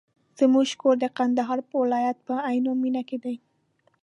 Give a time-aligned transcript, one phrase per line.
[0.39, 3.35] زموږ کور د کندهار ولایت په عينو مېنه کي دی.